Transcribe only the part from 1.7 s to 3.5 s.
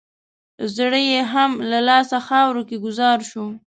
له لاسه خاورو کې ګوزار شو.